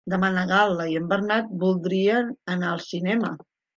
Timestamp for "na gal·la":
0.35-0.87